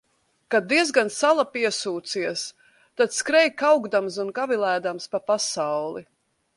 [0.53, 2.47] Kad diezgan sala piesūcies,
[3.01, 6.09] tad skrej kaukdams un gavilēdams pa pasauli.